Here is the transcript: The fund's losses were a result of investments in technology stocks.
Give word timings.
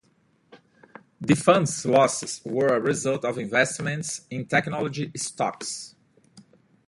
The 1.21 1.35
fund's 1.35 1.85
losses 1.85 2.41
were 2.43 2.69
a 2.69 2.79
result 2.79 3.23
of 3.23 3.37
investments 3.37 4.21
in 4.31 4.47
technology 4.47 5.11
stocks. 5.15 5.93